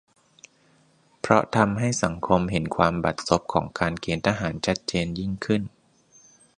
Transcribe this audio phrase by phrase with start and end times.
[1.19, 5.61] เพราะทำให้สังคมเห็นความบัดซบของการเกณฑ์ทหารชัดเจนยิ่งขึ้น